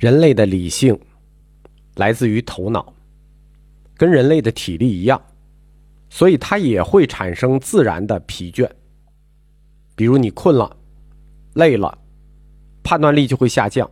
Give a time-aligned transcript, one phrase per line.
[0.00, 0.98] 人类的理性
[1.96, 2.90] 来自于头脑，
[3.98, 5.22] 跟人类的体力一样，
[6.08, 8.66] 所以它也会产生自然的疲倦。
[9.94, 10.74] 比如你困了、
[11.52, 11.98] 累了，
[12.82, 13.90] 判断力就会下降，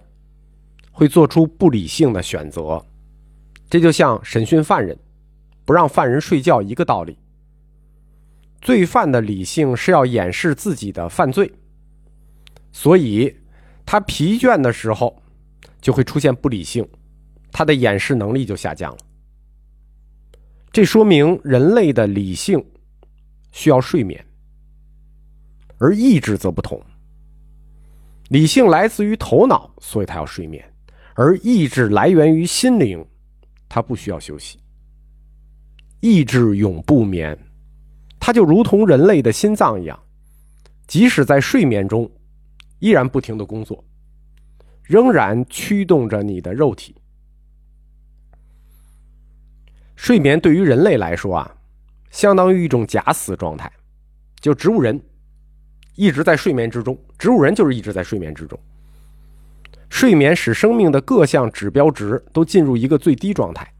[0.91, 2.83] 会做出不理性的选择。
[3.69, 4.99] 这就像审讯犯人，
[5.67, 7.19] 不让犯人睡觉一个道理。
[8.63, 11.53] 罪犯的理性是要掩饰自己的犯罪，
[12.73, 13.37] 所以
[13.85, 15.23] 他疲倦的时候
[15.81, 16.87] 就会出现不理性，
[17.53, 18.99] 他的掩饰能力就下降了。
[20.71, 22.63] 这说明人类的理性
[23.53, 24.25] 需要睡眠，
[25.79, 26.81] 而意志则不同。
[28.29, 30.63] 理性来自于头脑，所以他要睡眠；
[31.15, 33.05] 而意志来源于心灵。
[33.71, 34.59] 他不需要休息，
[36.01, 37.39] 意志永不眠，
[38.19, 40.03] 它就如同人类的心脏一样，
[40.87, 42.11] 即使在睡眠中，
[42.79, 43.85] 依然不停的工作，
[44.89, 46.95] 仍然驱动着你的肉体。
[49.95, 51.57] 睡眠对于人类来说啊，
[52.11, 53.71] 相当于一种假死状态，
[54.41, 54.99] 就植物人
[55.95, 58.59] 一直在睡眠之中，植物人就是一直在睡眠之中。
[59.91, 63.71] 睡眠使生命的各项指标值都进入一个最低状态。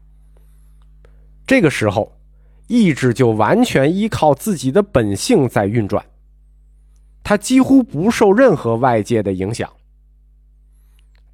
[1.47, 2.15] 这个时候，
[2.67, 6.05] 意志就完全依靠自己的本性在运转，
[7.23, 9.67] 它几乎不受任何外界的影响。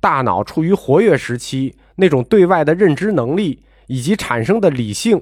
[0.05, 5.19] 大脑处于活跃时期，那种对外的认知能力以及产生的理性，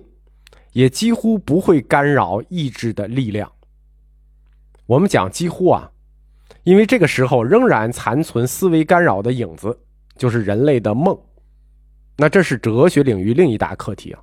[0.74, 3.50] 也几乎不会干扰意志的力量。
[4.86, 5.90] 我们讲几乎啊。
[6.66, 9.80] 因为这个时候仍然残存思维干扰的影子，
[10.18, 11.18] 就是人类的梦。
[12.18, 14.20] 那这是哲学领域另一大课题啊。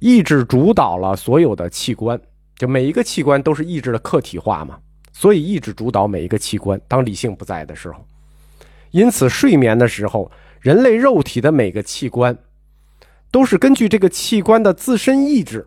[0.00, 2.20] 意志主导了所有的器官，
[2.56, 4.76] 就每一个器官都是意志的客体化嘛，
[5.12, 6.80] 所以意志主导每一个器官。
[6.88, 8.04] 当理性不在的时候，
[8.94, 12.38] 因此睡眠的时候，人类肉体的每个器官
[13.28, 15.66] 都是根据这个器官的自身意志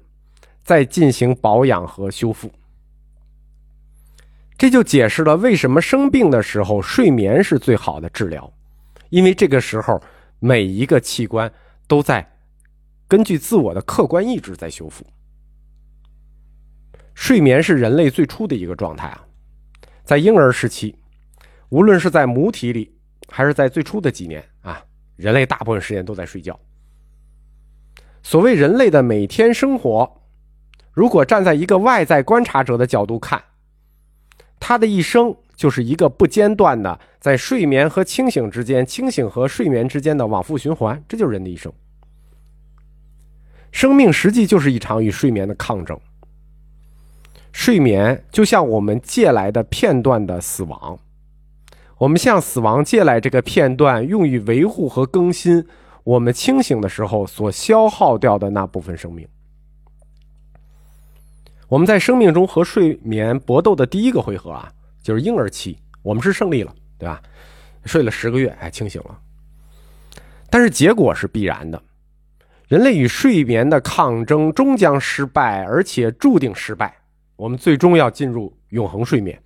[0.64, 2.50] 在进行保养和修复。
[4.58, 8.50] 这就解释了为什么生病的时候睡眠是最好的治疗，
[9.10, 10.02] 因为这个时候
[10.40, 11.52] 每一个器官
[11.86, 12.26] 都在
[13.10, 15.06] 根据自我的客观意志在修复。
[17.14, 19.26] 睡眠是人类最初的一个状态啊，
[20.06, 20.96] 在婴儿时期，
[21.68, 22.97] 无论是在母体里
[23.30, 24.84] 还是在最初的几年啊，
[25.16, 26.60] 人类大部分时间都在睡觉。
[28.24, 30.22] 所谓人类的每天生活，
[30.92, 33.44] 如果站在一个外在观察者的角度看。
[34.60, 41.72] 他的一生就是一个不间断的在睡眠和清醒之间、清醒和睡眠之间的往复循环，这就是人的一生。
[43.72, 45.98] 生命实际就是一场与睡眠的抗争。
[47.54, 50.98] 睡眠就像我们借来的片段的死亡，
[51.98, 55.66] 我们向死亡借来这个片段，用于维护和更新
[56.04, 59.28] 我们清醒的时候所消耗掉的那部分生命。
[61.68, 64.72] 我们在生命中和睡眠搏斗的第一个回合啊，
[65.02, 67.22] 就是婴儿期，我们是胜利了，对吧？
[67.84, 69.20] 睡了十个月，哎，清醒了。
[70.50, 71.82] 但是结果是必然的，
[72.68, 76.96] 人类与睡眠的抗争终将失败，而且注定失败。
[77.36, 79.38] 我们最终要进入永恒睡眠。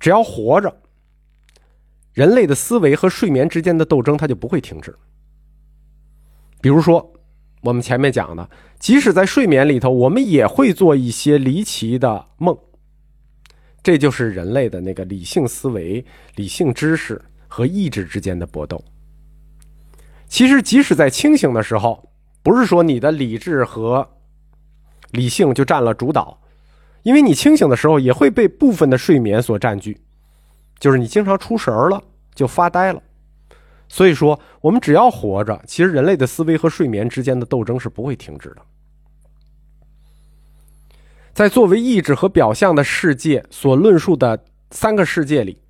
[0.00, 0.74] 只要活着，
[2.12, 4.92] 人类的思维和睡眠之间的斗争，它就不会停止。
[6.60, 7.12] 比如说。
[7.62, 12.56] 我们前面讲的，即使在睡眠里头，我们也会做一些离奇的梦。
[13.82, 16.02] 这就是人类的那个理性思维、
[16.36, 18.82] 理性知识和意志之间的搏斗。
[20.26, 22.10] 其实，即使在清醒的时候，
[22.42, 24.08] 不是说你的理智和
[25.10, 26.40] 理性就占了主导，
[27.02, 30.00] 因为你清醒的时候也会被部分的睡眠所占据，
[30.78, 32.02] 就是你经常出神儿了，
[32.34, 33.02] 就发呆了。
[33.88, 38.62] 所以说，我们只要活着，其实人类的思维和睡眠之间的斗争是不会停止的。
[41.32, 45.60] 在作为意志和表象的世界所论述的三个世界里，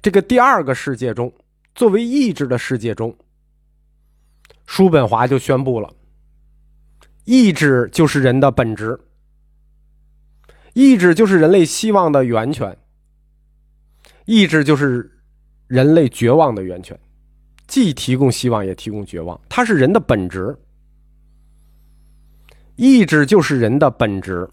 [0.00, 1.32] 这个第二个世界中，
[1.74, 3.14] 作为意志的世界中，
[4.66, 5.92] 叔本华就宣布了：
[7.24, 8.98] 意志就是人的本质，
[10.72, 12.76] 意志就是人类希望的源泉，
[14.24, 15.10] 意志就是
[15.66, 16.98] 人类绝望的源泉。
[17.66, 19.40] 既提供希望，也提供绝望。
[19.48, 20.54] 它是人的本质，
[22.76, 24.48] 意志就是人的本质。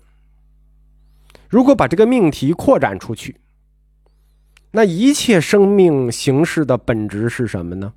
[1.49, 3.35] 如果把这个命题扩展出去，
[4.71, 7.91] 那一切生命形式的本质是什么呢？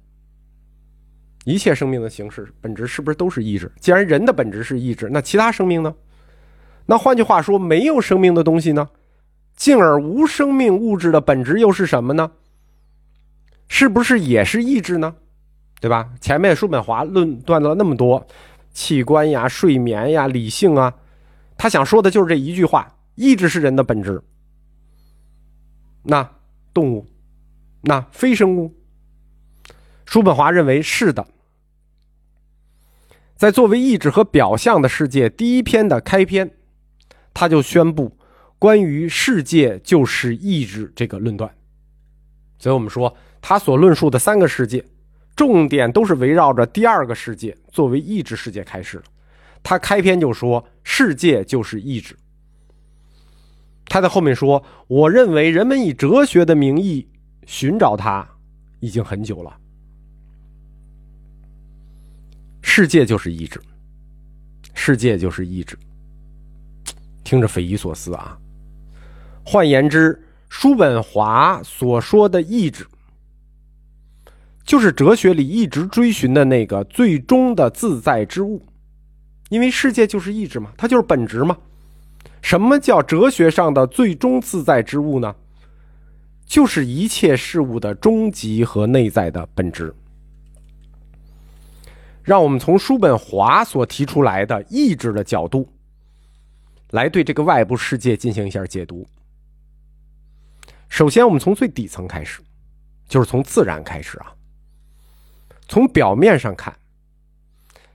[1.44, 3.70] 一切生命的形式本质是不是都是意志？
[3.78, 5.94] 既然人的本质是意志，那其他生命呢？
[6.92, 8.86] 那换句话说，没有生命的东西呢？
[9.56, 12.30] 进而无生命物质的本质又是什么呢？
[13.66, 15.14] 是不是也是意志呢？
[15.80, 16.10] 对吧？
[16.20, 18.26] 前面叔本华论断了那么多
[18.74, 20.92] 器官呀、睡眠呀、理性啊，
[21.56, 24.22] 他想说的就是这一句话：意志是人的本质。
[26.02, 26.28] 那
[26.74, 27.06] 动物，
[27.80, 28.70] 那非生物，
[30.04, 31.26] 叔本华认为是的。
[33.34, 36.50] 在作为意志和表象的世界第一篇的开篇，
[37.34, 38.16] 他就宣布
[38.58, 41.52] 关于世界就是意志这个论断。
[42.58, 44.84] 所以我们说，他所论述的三个世界，
[45.34, 49.04] 重点都是围绕着第二个世界作为意志世界开始的。
[49.62, 52.16] 他开篇就说世界就是意志。
[53.86, 57.06] 他在后面说：“我认为人们以哲学的名义
[57.46, 58.26] 寻找它，
[58.80, 59.58] 已经很久了。
[62.62, 63.60] 世界就是意志，
[64.72, 65.76] 世界就是意志。
[67.32, 68.36] 听着匪夷所思啊！
[69.42, 72.86] 换言之，叔本华所说的意志，
[74.66, 78.62] 就是哲学里一直追寻的那个最终的自在之物，
[79.48, 81.56] 因为世界就是意志嘛，它就是本质嘛。”
[82.42, 85.34] 什么叫哲学上的最终自在之物呢？
[86.44, 89.94] 就是一切事物的终极和内在的本质。
[92.22, 95.71] 让我们从叔本华所提出来的意志的角度，
[96.92, 99.06] 来对这个外部世界进行一下解读。
[100.88, 102.40] 首先，我们从最底层开始，
[103.08, 104.32] 就是从自然开始啊。
[105.68, 106.74] 从表面上看，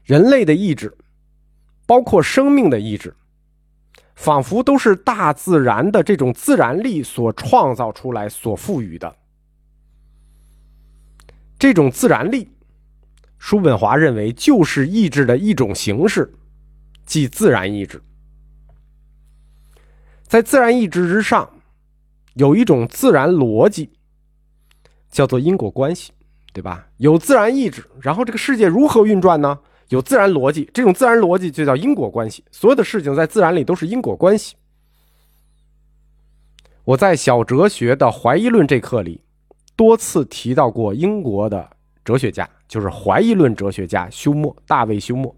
[0.03, 0.95] 人类的意志，
[1.85, 3.15] 包括生命的意志。
[4.15, 9.15] 仿佛都是大自然的这种自然力所创造出来、所赋予的。
[11.59, 12.49] 这种自然力，
[13.37, 16.33] 叔本华认为就是意志的一种形式，
[17.05, 18.01] 即自然意志。
[20.27, 21.49] 在自然意志之上，
[22.33, 23.89] 有一种自然逻辑，
[25.09, 26.11] 叫做因果关系，
[26.53, 26.87] 对吧？
[26.97, 29.59] 有自然意志，然后这个世界如何运转呢？
[29.87, 32.43] 有自然逻辑，这种自然逻辑就叫因果关系。
[32.51, 34.57] 所有的事情在自然里都是因果关系。
[36.83, 39.21] 我在小哲学的怀疑论这课里
[39.77, 41.69] 多次提到过英国的
[42.03, 45.33] 哲学家，就是怀疑论哲学家休谟，大卫休谟。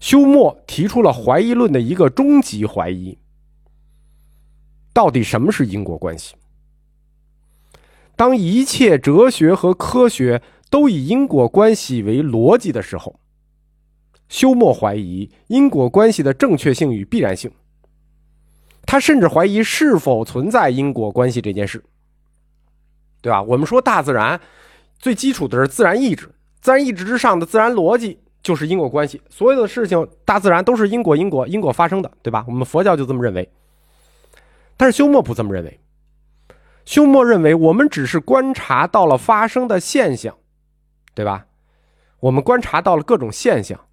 [0.00, 3.16] 休谟提出了怀疑论的一个终极怀疑：
[4.98, 6.34] 到底什么是因果关系？
[8.16, 10.42] 当一切哲学和科学。
[10.70, 13.18] 都以因果关系为逻辑的时候，
[14.28, 17.50] 休谟怀疑因果关系的正确性与必然性。
[18.84, 21.82] 他甚至怀疑是否存在因果关系这件事，
[23.22, 23.42] 对吧？
[23.42, 24.38] 我们说大自然
[24.98, 26.28] 最基础的是自然意志，
[26.60, 29.22] 自然意志之上的自然逻辑就是因果关系。
[29.30, 32.44] 所有的事情，大自然都是因果，因果，因果发生的，对吧？
[32.46, 33.50] 我们佛教就这么认为。
[34.78, 35.78] 但是休谟不这么认为，
[36.86, 40.34] 休谟认为我们只是观察到了发生的现象。
[41.14, 41.46] 对吧？
[42.20, 43.88] 我们观察到了各种现象，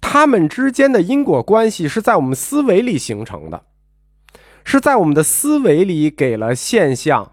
[0.00, 3.62] 它们之间的因果关系是在我们思维里形成的，
[4.64, 7.32] 是在我们的思维里给了现象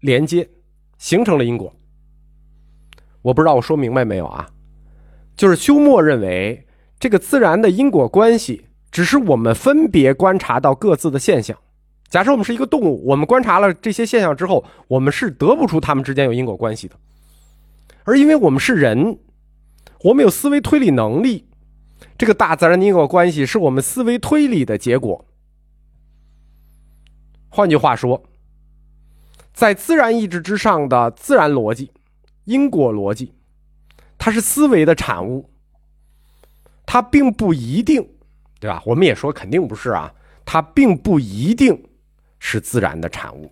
[0.00, 0.50] 连接，
[0.98, 1.74] 形成了因果。
[3.22, 4.46] 我不知道我说明白没有啊？
[5.34, 6.66] 就是休谟认为，
[7.00, 11.56] 这个自然的因果关系只是我们分别观察到各自的现象。
[12.14, 16.94] 假设我们是一个动物，我们观察了这些现象之后，我们是得不出它们之间有因果关系的。
[18.04, 19.18] 而因为我们是人，
[20.00, 21.48] 我们有思维推理能力，
[22.16, 25.26] 这个大自然的因果关系是我们思维推理的结果。
[27.48, 28.22] 换句话说，
[29.52, 31.90] 在自然意志之上的自然逻辑、
[32.44, 33.32] 因果逻辑，
[34.18, 35.50] 它是思维的产物，
[36.86, 38.08] 它并不一定，
[38.60, 38.80] 对吧？
[38.86, 41.76] 我们也说肯定不是啊，它并不一定
[42.46, 43.50] 是自然的产物。